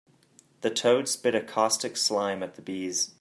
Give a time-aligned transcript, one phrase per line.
[0.61, 3.09] The toad spit a caustic slime at the bees.